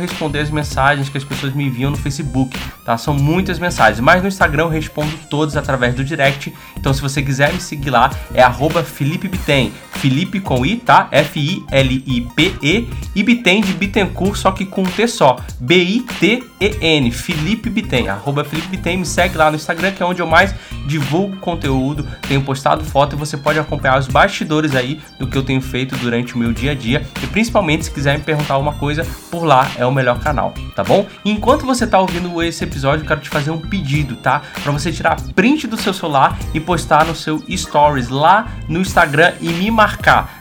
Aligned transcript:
responder 0.00 0.40
as 0.40 0.50
mensagens 0.50 1.08
que 1.08 1.18
as 1.18 1.24
pessoas 1.24 1.52
me 1.52 1.64
enviam 1.64 1.90
no 1.90 1.96
Facebook, 1.96 2.58
tá? 2.84 2.96
São 2.96 3.14
muitas 3.14 3.58
mensagens, 3.58 4.00
mas 4.00 4.22
no 4.22 4.28
Instagram 4.28 4.64
eu 4.64 4.68
respondo 4.68 5.12
todas 5.28 5.56
através 5.56 5.94
do 5.94 6.04
direct. 6.04 6.52
Então 6.76 6.92
se 6.92 7.00
você 7.00 7.22
quiser 7.22 7.52
me 7.52 7.60
seguir 7.60 7.90
lá, 7.90 8.10
é 8.34 8.42
@felipebitem, 8.82 9.72
Felipe 9.92 10.40
com 10.40 10.64
i, 10.64 10.76
tá? 10.76 11.08
F 11.10 11.38
I 11.38 11.64
L 11.70 12.04
I 12.06 12.20
P 12.34 12.54
E 12.62 12.88
e 13.14 13.22
Bitem 13.22 13.60
de 13.60 13.72
Bittencourt, 13.74 14.36
só 14.36 14.50
que 14.50 14.64
com 14.64 14.82
um 14.82 14.86
T 14.86 15.06
só. 15.06 15.36
B 15.60 15.76
I 15.76 16.00
T 16.00 16.42
E 16.60 16.76
N, 16.80 17.10
Felipe 17.10 17.70
arroba 18.08 18.44
Felipe 18.44 18.96
me 18.96 19.04
segue 19.04 19.36
lá 19.36 19.50
no 19.50 19.56
Instagram, 19.56 19.92
que 19.92 20.02
é 20.02 20.06
onde 20.06 20.20
eu 20.22 20.26
mais 20.26 20.54
divulgo 20.86 21.36
conteúdo, 21.36 22.06
tenho 22.26 22.42
postado 22.42 22.84
foto 22.84 23.14
e 23.14 23.18
você 23.18 23.36
pode 23.36 23.58
acompanhar 23.58 23.98
os 23.98 24.08
bastidores 24.08 24.74
aí 24.74 25.00
do 25.18 25.26
que 25.26 25.36
eu 25.36 25.42
tenho 25.42 25.60
feito 25.60 25.96
durante 25.96 26.34
o 26.34 26.38
meu 26.38 26.52
dia 26.52 26.72
a 26.72 26.74
dia 26.74 27.06
e 27.22 27.26
principalmente 27.26 27.84
se 27.84 27.90
quiser 27.90 28.18
me 28.18 28.24
perguntar 28.24 28.54
alguma 28.54 28.72
coisa, 28.72 29.06
por 29.30 29.44
lá 29.44 29.70
é 29.76 29.84
o 29.90 29.94
melhor 29.94 30.18
canal, 30.18 30.54
tá 30.74 30.82
bom? 30.82 31.06
enquanto 31.24 31.66
você 31.66 31.86
tá 31.86 31.98
ouvindo 31.98 32.42
esse 32.42 32.64
episódio, 32.64 33.02
eu 33.02 33.08
quero 33.08 33.20
te 33.20 33.28
fazer 33.28 33.50
um 33.50 33.58
pedido, 33.58 34.16
tá? 34.16 34.42
Para 34.62 34.72
você 34.72 34.92
tirar 34.92 35.20
print 35.34 35.66
do 35.66 35.76
seu 35.76 35.92
celular 35.92 36.38
e 36.54 36.60
postar 36.60 37.06
no 37.06 37.14
seu 37.14 37.42
stories 37.50 38.08
lá 38.08 38.48
no 38.68 38.80
Instagram 38.80 39.32
e 39.40 39.48
me 39.48 39.70
marcar 39.70 40.39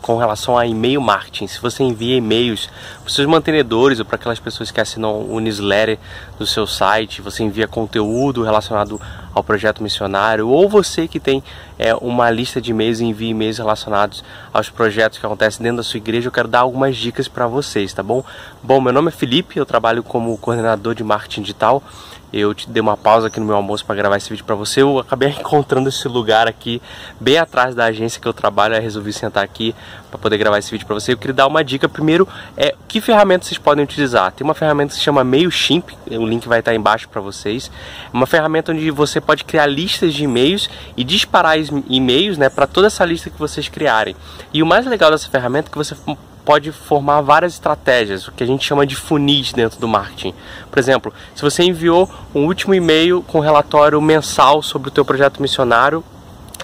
com 0.00 0.16
relação 0.16 0.56
a 0.56 0.66
e-mail 0.66 1.00
marketing. 1.00 1.46
Se 1.46 1.60
você 1.60 1.82
envia 1.82 2.16
e-mails 2.16 2.68
para 3.00 3.06
os 3.06 3.14
seus 3.14 3.26
mantenedores 3.26 3.98
ou 3.98 4.04
para 4.04 4.16
aquelas 4.16 4.40
pessoas 4.40 4.70
que 4.70 4.80
assinam 4.80 5.20
o 5.28 5.38
newsletter 5.40 5.98
do 6.38 6.46
seu 6.46 6.66
site, 6.66 7.20
você 7.20 7.42
envia 7.42 7.68
conteúdo 7.68 8.42
relacionado 8.42 9.00
ao 9.34 9.42
projeto 9.42 9.82
missionário, 9.82 10.48
ou 10.48 10.68
você 10.68 11.08
que 11.08 11.20
tem 11.20 11.42
é, 11.78 11.94
uma 11.94 12.30
lista 12.30 12.60
de 12.60 12.70
e-mails 12.70 13.00
e 13.00 13.04
envia 13.04 13.30
e-mails 13.30 13.58
relacionados 13.58 14.24
aos 14.52 14.70
projetos 14.70 15.18
que 15.18 15.26
acontecem 15.26 15.62
dentro 15.62 15.78
da 15.78 15.82
sua 15.82 15.98
igreja, 15.98 16.28
eu 16.28 16.32
quero 16.32 16.48
dar 16.48 16.60
algumas 16.60 16.96
dicas 16.96 17.28
para 17.28 17.46
vocês, 17.46 17.92
tá 17.92 18.02
bom? 18.02 18.24
Bom, 18.62 18.80
meu 18.80 18.92
nome 18.92 19.08
é 19.08 19.12
Felipe, 19.12 19.58
eu 19.58 19.66
trabalho 19.66 20.02
como 20.02 20.36
coordenador 20.38 20.94
de 20.94 21.04
marketing 21.04 21.42
digital 21.42 21.82
eu 22.32 22.54
te 22.54 22.68
dei 22.70 22.80
uma 22.80 22.96
pausa 22.96 23.26
aqui 23.26 23.38
no 23.38 23.44
meu 23.44 23.56
almoço 23.56 23.84
para 23.84 23.94
gravar 23.94 24.16
esse 24.16 24.30
vídeo 24.30 24.44
para 24.44 24.54
você. 24.54 24.80
Eu 24.80 24.98
acabei 24.98 25.28
encontrando 25.38 25.88
esse 25.90 26.08
lugar 26.08 26.48
aqui, 26.48 26.80
bem 27.20 27.36
atrás 27.36 27.74
da 27.74 27.84
agência 27.84 28.20
que 28.20 28.26
eu 28.26 28.32
trabalho. 28.32 28.74
Aí 28.74 28.80
resolvi 28.80 29.12
sentar 29.12 29.44
aqui 29.44 29.74
para 30.08 30.18
poder 30.18 30.38
gravar 30.38 30.58
esse 30.58 30.70
vídeo 30.70 30.86
para 30.86 30.94
você. 30.94 31.12
Eu 31.12 31.18
queria 31.18 31.34
dar 31.34 31.46
uma 31.46 31.62
dica. 31.62 31.88
Primeiro, 31.88 32.26
é 32.56 32.74
que 32.88 33.02
ferramenta 33.02 33.44
vocês 33.44 33.58
podem 33.58 33.84
utilizar. 33.84 34.32
Tem 34.32 34.44
uma 34.44 34.54
ferramenta 34.54 34.92
que 34.92 34.94
se 34.94 35.02
chama 35.02 35.22
MailChimp, 35.22 35.90
o 36.10 36.26
link 36.26 36.48
vai 36.48 36.60
estar 36.60 36.74
embaixo 36.74 37.06
para 37.08 37.20
vocês. 37.20 37.70
É 38.06 38.16
uma 38.16 38.26
ferramenta 38.26 38.72
onde 38.72 38.90
você 38.90 39.20
pode 39.26 39.44
criar 39.44 39.66
listas 39.66 40.14
de 40.14 40.24
e-mails 40.24 40.68
e 40.96 41.04
disparar 41.04 41.56
e-mails 41.88 42.38
né, 42.38 42.48
para 42.48 42.66
toda 42.66 42.86
essa 42.86 43.04
lista 43.04 43.30
que 43.30 43.38
vocês 43.38 43.68
criarem. 43.68 44.16
E 44.52 44.62
o 44.62 44.66
mais 44.66 44.86
legal 44.86 45.10
dessa 45.10 45.28
ferramenta 45.28 45.68
é 45.68 45.72
que 45.72 45.78
você 45.78 45.96
pode 46.44 46.72
formar 46.72 47.20
várias 47.20 47.54
estratégias, 47.54 48.26
o 48.26 48.32
que 48.32 48.42
a 48.42 48.46
gente 48.46 48.64
chama 48.64 48.86
de 48.86 48.96
funis 48.96 49.52
dentro 49.52 49.78
do 49.78 49.86
marketing. 49.86 50.34
Por 50.70 50.78
exemplo, 50.78 51.12
se 51.34 51.42
você 51.42 51.62
enviou 51.62 52.10
um 52.34 52.46
último 52.46 52.74
e-mail 52.74 53.22
com 53.22 53.40
relatório 53.40 54.00
mensal 54.00 54.62
sobre 54.62 54.88
o 54.88 54.90
teu 54.90 55.04
projeto 55.04 55.40
missionário, 55.40 56.04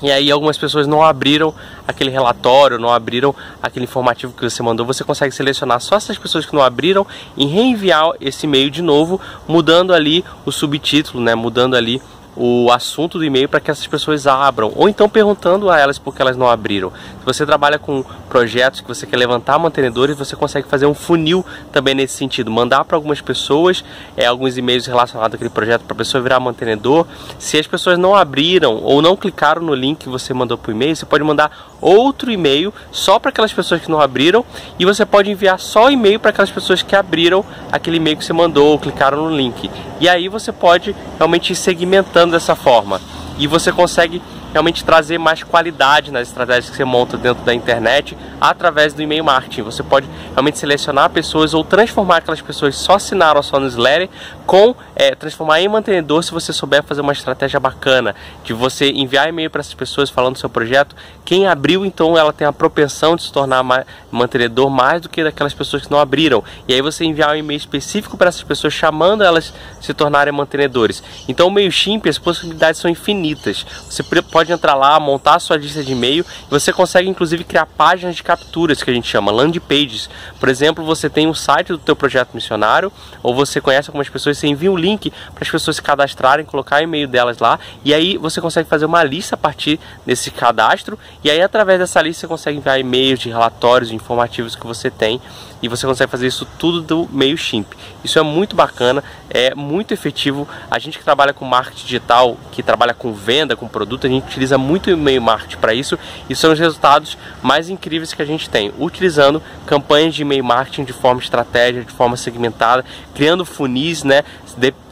e 0.00 0.12
aí 0.12 0.30
algumas 0.30 0.56
pessoas 0.56 0.86
não 0.86 1.02
abriram 1.02 1.52
aquele 1.86 2.10
relatório, 2.10 2.78
não 2.78 2.92
abriram 2.92 3.34
aquele 3.60 3.84
informativo 3.84 4.32
que 4.32 4.48
você 4.48 4.62
mandou, 4.62 4.86
você 4.86 5.02
consegue 5.02 5.34
selecionar 5.34 5.80
só 5.80 5.96
essas 5.96 6.16
pessoas 6.16 6.46
que 6.46 6.54
não 6.54 6.62
abriram 6.62 7.06
e 7.36 7.46
reenviar 7.46 8.12
esse 8.20 8.46
e-mail 8.46 8.70
de 8.70 8.80
novo, 8.80 9.20
mudando 9.46 9.92
ali 9.92 10.24
o 10.44 10.52
subtítulo, 10.52 11.22
né, 11.22 11.34
mudando 11.34 11.74
ali 11.74 12.00
o 12.38 12.70
assunto 12.70 13.18
do 13.18 13.24
e-mail 13.24 13.48
para 13.48 13.58
que 13.58 13.68
essas 13.68 13.86
pessoas 13.86 14.26
abram, 14.26 14.72
ou 14.76 14.88
então 14.88 15.08
perguntando 15.08 15.68
a 15.68 15.78
elas 15.78 15.98
por 15.98 16.14
que 16.14 16.22
elas 16.22 16.36
não 16.36 16.48
abriram. 16.48 16.90
Se 16.90 17.24
você 17.24 17.44
trabalha 17.44 17.78
com 17.78 18.04
projetos 18.28 18.80
que 18.80 18.86
você 18.86 19.06
quer 19.06 19.16
levantar 19.16 19.58
mantenedores, 19.58 20.16
você 20.16 20.36
consegue 20.36 20.68
fazer 20.68 20.86
um 20.86 20.94
funil 20.94 21.44
também 21.72 21.94
nesse 21.94 22.14
sentido, 22.14 22.50
mandar 22.50 22.84
para 22.84 22.96
algumas 22.96 23.20
pessoas 23.20 23.84
é, 24.16 24.24
alguns 24.24 24.56
e-mails 24.56 24.86
relacionados 24.86 25.34
àquele 25.34 25.50
projeto 25.50 25.82
para 25.82 25.94
a 25.94 25.96
pessoa 25.96 26.22
virar 26.22 26.38
mantenedor. 26.38 27.06
Se 27.38 27.58
as 27.58 27.66
pessoas 27.66 27.98
não 27.98 28.14
abriram 28.14 28.76
ou 28.84 29.02
não 29.02 29.16
clicaram 29.16 29.60
no 29.60 29.74
link 29.74 29.98
que 29.98 30.08
você 30.08 30.32
mandou 30.32 30.56
para 30.56 30.70
o 30.70 30.74
e-mail, 30.74 30.94
você 30.94 31.04
pode 31.04 31.24
mandar 31.24 31.50
outro 31.80 32.30
e-mail 32.30 32.72
só 32.92 33.18
para 33.18 33.30
aquelas 33.30 33.52
pessoas 33.52 33.80
que 33.80 33.90
não 33.90 34.00
abriram 34.00 34.44
e 34.78 34.84
você 34.84 35.04
pode 35.04 35.30
enviar 35.30 35.58
só 35.58 35.90
e-mail 35.90 36.20
para 36.20 36.30
aquelas 36.30 36.50
pessoas 36.50 36.82
que 36.82 36.94
abriram 36.94 37.44
aquele 37.72 37.96
e-mail 37.96 38.16
que 38.16 38.24
você 38.24 38.32
mandou 38.32 38.68
ou 38.68 38.78
clicaram 38.78 39.28
no 39.28 39.36
link. 39.36 39.70
E 40.00 40.08
aí 40.08 40.28
você 40.28 40.52
pode 40.52 40.94
realmente 41.16 41.52
ir 41.52 41.56
segmentando 41.56 42.27
dessa 42.30 42.54
forma. 42.54 43.00
E 43.38 43.46
você 43.46 43.70
consegue 43.72 44.22
realmente 44.58 44.84
trazer 44.84 45.18
mais 45.18 45.44
qualidade 45.44 46.10
nas 46.10 46.26
estratégias 46.26 46.68
que 46.68 46.76
você 46.76 46.84
monta 46.84 47.16
dentro 47.16 47.44
da 47.44 47.54
internet 47.54 48.18
através 48.40 48.92
do 48.92 49.00
e-mail 49.00 49.24
marketing. 49.24 49.62
Você 49.62 49.84
pode 49.84 50.08
realmente 50.32 50.58
selecionar 50.58 51.10
pessoas 51.10 51.54
ou 51.54 51.62
transformar 51.62 52.16
aquelas 52.16 52.40
pessoas 52.40 52.74
só 52.76 52.96
assinaram 52.96 53.38
a 53.38 53.42
sua 53.42 53.60
newsletter 53.60 54.08
com 54.46 54.74
é, 54.96 55.14
transformar 55.14 55.60
em 55.60 55.68
mantenedor 55.68 56.22
se 56.22 56.32
você 56.32 56.52
souber 56.52 56.82
fazer 56.82 57.02
uma 57.02 57.12
estratégia 57.12 57.60
bacana 57.60 58.16
de 58.42 58.52
você 58.52 58.90
enviar 58.90 59.28
e-mail 59.28 59.48
para 59.48 59.60
essas 59.60 59.74
pessoas 59.74 60.10
falando 60.10 60.34
do 60.34 60.38
seu 60.40 60.48
projeto. 60.48 60.96
Quem 61.24 61.46
abriu, 61.46 61.84
então, 61.84 62.16
ela 62.16 62.32
tem 62.32 62.46
a 62.46 62.52
propensão 62.52 63.14
de 63.14 63.22
se 63.22 63.32
tornar 63.32 63.62
mantenedor 64.10 64.70
mais 64.70 65.02
do 65.02 65.08
que 65.08 65.22
daquelas 65.22 65.54
pessoas 65.54 65.84
que 65.84 65.90
não 65.90 66.00
abriram. 66.00 66.42
E 66.66 66.74
aí 66.74 66.80
você 66.80 67.04
enviar 67.04 67.30
um 67.30 67.36
e-mail 67.36 67.58
específico 67.58 68.16
para 68.16 68.28
essas 68.28 68.42
pessoas 68.42 68.72
chamando 68.72 69.22
elas 69.22 69.52
se 69.80 69.92
tornarem 69.92 70.32
mantenedores. 70.32 71.02
Então, 71.28 71.46
o 71.46 71.50
MailChimp, 71.50 72.08
as 72.08 72.18
possibilidades 72.18 72.80
são 72.80 72.90
infinitas. 72.90 73.66
Você 73.88 74.02
pode 74.02 74.47
entrar 74.52 74.74
lá, 74.74 74.98
montar 74.98 75.36
a 75.36 75.38
sua 75.38 75.56
lista 75.56 75.82
de 75.82 75.92
e-mail 75.92 76.24
você 76.50 76.72
consegue 76.72 77.08
inclusive 77.08 77.44
criar 77.44 77.66
páginas 77.66 78.16
de 78.16 78.22
capturas 78.22 78.82
que 78.82 78.90
a 78.90 78.94
gente 78.94 79.08
chama 79.08 79.30
landing 79.30 79.60
pages. 79.60 80.08
Por 80.38 80.48
exemplo, 80.48 80.84
você 80.84 81.08
tem 81.08 81.26
um 81.26 81.34
site 81.34 81.68
do 81.68 81.78
teu 81.78 81.94
projeto 81.94 82.30
missionário 82.34 82.92
ou 83.22 83.34
você 83.34 83.60
conhece 83.60 83.90
algumas 83.90 84.08
pessoas, 84.08 84.38
você 84.38 84.46
envia 84.46 84.70
um 84.70 84.76
link 84.76 85.10
para 85.34 85.44
as 85.44 85.50
pessoas 85.50 85.76
se 85.76 85.82
cadastrarem, 85.82 86.44
colocar 86.44 86.76
o 86.76 86.82
e-mail 86.82 87.08
delas 87.08 87.38
lá 87.38 87.58
e 87.84 87.92
aí 87.92 88.16
você 88.16 88.40
consegue 88.40 88.68
fazer 88.68 88.86
uma 88.86 89.02
lista 89.02 89.34
a 89.34 89.38
partir 89.38 89.78
desse 90.06 90.30
cadastro 90.30 90.98
e 91.22 91.30
aí 91.30 91.40
através 91.40 91.78
dessa 91.78 92.00
lista 92.00 92.20
você 92.20 92.28
consegue 92.28 92.58
enviar 92.58 92.78
e-mails 92.78 93.20
de 93.20 93.28
relatórios 93.28 93.90
informativos 93.90 94.54
que 94.54 94.66
você 94.66 94.90
tem 94.90 95.20
e 95.62 95.68
você 95.68 95.86
consegue 95.86 96.10
fazer 96.10 96.26
isso 96.26 96.46
tudo 96.58 96.80
do 96.80 97.08
MailChimp. 97.10 97.66
Isso 98.04 98.18
é 98.18 98.22
muito 98.22 98.54
bacana, 98.54 99.02
é 99.28 99.54
muito 99.54 99.92
efetivo. 99.92 100.46
A 100.70 100.78
gente 100.78 100.98
que 100.98 101.04
trabalha 101.04 101.32
com 101.32 101.44
marketing 101.44 101.84
digital, 101.84 102.36
que 102.52 102.62
trabalha 102.62 102.94
com 102.94 103.12
venda, 103.12 103.56
com 103.56 103.66
produto, 103.66 104.06
a 104.06 104.10
gente 104.10 104.27
utiliza 104.28 104.56
muito 104.56 104.90
e-mail 104.90 105.20
marketing 105.20 105.56
para 105.56 105.74
isso 105.74 105.98
e 106.28 106.36
são 106.36 106.52
os 106.52 106.58
resultados 106.58 107.18
mais 107.42 107.68
incríveis 107.68 108.12
que 108.12 108.22
a 108.22 108.24
gente 108.24 108.48
tem, 108.48 108.72
utilizando 108.78 109.42
campanhas 109.66 110.14
de 110.14 110.22
e-mail 110.22 110.44
marketing 110.44 110.84
de 110.84 110.92
forma 110.92 111.20
estratégica, 111.20 111.84
de 111.84 111.92
forma 111.92 112.16
segmentada, 112.16 112.84
criando 113.14 113.44
funis, 113.44 114.04
né? 114.04 114.22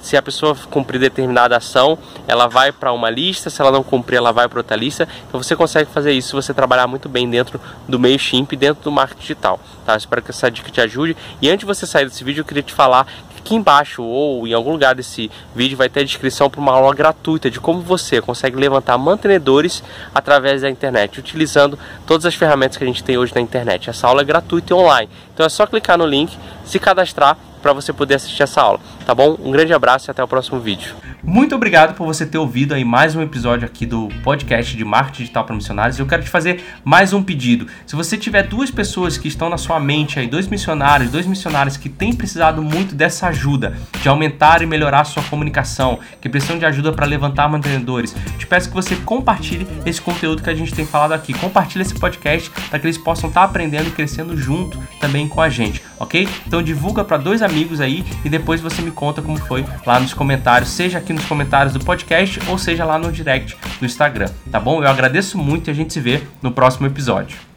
Se 0.00 0.16
a 0.16 0.22
pessoa 0.22 0.56
cumprir 0.70 1.00
determinada 1.00 1.56
ação, 1.56 1.98
ela 2.28 2.46
vai 2.46 2.70
para 2.70 2.92
uma 2.92 3.10
lista, 3.10 3.50
se 3.50 3.60
ela 3.60 3.72
não 3.72 3.82
cumprir, 3.82 4.16
ela 4.16 4.32
vai 4.32 4.48
para 4.48 4.60
outra 4.60 4.76
lista. 4.76 5.08
Então 5.28 5.42
você 5.42 5.56
consegue 5.56 5.90
fazer 5.90 6.12
isso 6.12 6.28
se 6.28 6.34
você 6.34 6.54
trabalhar 6.54 6.86
muito 6.86 7.08
bem 7.08 7.28
dentro 7.28 7.60
do 7.88 7.98
MailChimp, 7.98 8.52
dentro 8.52 8.84
do 8.84 8.92
marketing 8.92 9.20
digital. 9.20 9.60
Tá? 9.84 9.96
Espero 9.96 10.22
que 10.22 10.30
essa 10.30 10.48
dica 10.48 10.70
te 10.70 10.80
ajude. 10.80 11.16
E 11.42 11.48
antes 11.48 11.60
de 11.60 11.66
você 11.66 11.86
sair 11.86 12.04
desse 12.04 12.22
vídeo, 12.22 12.42
eu 12.42 12.44
queria 12.44 12.62
te 12.62 12.72
falar 12.72 13.06
aqui 13.46 13.54
embaixo 13.54 14.02
ou 14.02 14.46
em 14.46 14.52
algum 14.52 14.72
lugar 14.72 14.96
desse 14.96 15.30
vídeo 15.54 15.76
vai 15.76 15.88
ter 15.88 16.00
a 16.00 16.04
descrição 16.04 16.50
para 16.50 16.60
uma 16.60 16.72
aula 16.72 16.92
gratuita 16.92 17.48
de 17.48 17.60
como 17.60 17.80
você 17.80 18.20
consegue 18.20 18.56
levantar 18.56 18.98
mantenedores 18.98 19.84
através 20.12 20.62
da 20.62 20.68
internet, 20.68 21.20
utilizando 21.20 21.78
todas 22.04 22.26
as 22.26 22.34
ferramentas 22.34 22.76
que 22.76 22.82
a 22.82 22.86
gente 22.86 23.04
tem 23.04 23.16
hoje 23.16 23.32
na 23.32 23.40
internet. 23.40 23.88
Essa 23.88 24.08
aula 24.08 24.22
é 24.22 24.24
gratuita 24.24 24.72
e 24.72 24.76
online, 24.76 25.08
então 25.32 25.46
é 25.46 25.48
só 25.48 25.64
clicar 25.64 25.96
no 25.96 26.04
link, 26.04 26.36
se 26.64 26.80
cadastrar 26.80 27.38
para 27.66 27.72
você 27.72 27.92
poder 27.92 28.14
assistir 28.14 28.44
essa 28.44 28.62
aula, 28.62 28.78
tá 29.04 29.12
bom? 29.12 29.36
Um 29.42 29.50
grande 29.50 29.72
abraço 29.72 30.08
e 30.08 30.10
até 30.12 30.22
o 30.22 30.28
próximo 30.28 30.60
vídeo. 30.60 30.94
Muito 31.20 31.56
obrigado 31.56 31.96
por 31.96 32.06
você 32.06 32.24
ter 32.24 32.38
ouvido 32.38 32.72
aí 32.72 32.84
mais 32.84 33.16
um 33.16 33.20
episódio 33.20 33.66
aqui 33.66 33.84
do 33.84 34.08
podcast 34.22 34.76
de 34.76 34.84
marketing 34.84 35.22
digital 35.22 35.44
para 35.44 35.56
missionários. 35.56 35.98
Eu 35.98 36.06
quero 36.06 36.22
te 36.22 36.30
fazer 36.30 36.64
mais 36.84 37.12
um 37.12 37.20
pedido. 37.20 37.66
Se 37.84 37.96
você 37.96 38.16
tiver 38.16 38.44
duas 38.44 38.70
pessoas 38.70 39.18
que 39.18 39.26
estão 39.26 39.50
na 39.50 39.58
sua 39.58 39.80
mente 39.80 40.20
aí, 40.20 40.28
dois 40.28 40.46
missionários, 40.46 41.10
dois 41.10 41.26
missionários 41.26 41.76
que 41.76 41.88
têm 41.88 42.12
precisado 42.12 42.62
muito 42.62 42.94
dessa 42.94 43.26
ajuda 43.26 43.76
de 44.00 44.08
aumentar 44.08 44.62
e 44.62 44.66
melhorar 44.66 45.00
a 45.00 45.04
sua 45.04 45.24
comunicação, 45.24 45.98
que 46.20 46.28
precisam 46.28 46.60
de 46.60 46.64
ajuda 46.64 46.92
para 46.92 47.04
levantar 47.04 47.48
mantenedores, 47.48 48.14
te 48.38 48.46
peço 48.46 48.68
que 48.68 48.74
você 48.76 48.94
compartilhe 48.94 49.66
esse 49.84 50.00
conteúdo 50.00 50.40
que 50.40 50.50
a 50.50 50.54
gente 50.54 50.72
tem 50.72 50.86
falado 50.86 51.10
aqui. 51.10 51.34
Compartilhe 51.34 51.82
esse 51.82 51.98
podcast 51.98 52.48
para 52.70 52.78
que 52.78 52.86
eles 52.86 52.98
possam 52.98 53.28
estar 53.28 53.40
tá 53.40 53.46
aprendendo 53.46 53.88
e 53.88 53.90
crescendo 53.90 54.36
junto 54.36 54.80
também 55.00 55.26
com 55.26 55.40
a 55.40 55.48
gente, 55.48 55.82
ok? 55.98 56.28
Então 56.46 56.62
divulga 56.62 57.04
para 57.04 57.16
dois 57.16 57.42
amigos 57.42 57.80
aí 57.80 58.04
e 58.24 58.28
depois 58.28 58.60
você 58.60 58.82
me 58.82 58.90
conta 58.90 59.22
como 59.22 59.38
foi 59.38 59.64
lá 59.84 59.98
nos 59.98 60.14
comentários, 60.14 60.70
seja 60.70 60.98
aqui 60.98 61.12
nos 61.12 61.24
comentários 61.24 61.72
do 61.72 61.80
podcast 61.80 62.40
ou 62.48 62.58
seja 62.58 62.84
lá 62.84 62.98
no 62.98 63.12
direct 63.12 63.56
do 63.78 63.86
Instagram, 63.86 64.30
tá 64.50 64.60
bom? 64.60 64.82
Eu 64.82 64.88
agradeço 64.88 65.38
muito 65.38 65.68
e 65.68 65.70
a 65.70 65.74
gente 65.74 65.92
se 65.92 66.00
vê 66.00 66.22
no 66.42 66.52
próximo 66.52 66.86
episódio. 66.86 67.55